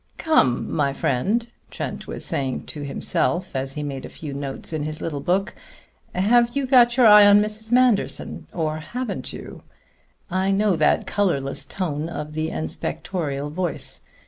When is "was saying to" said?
2.07-2.81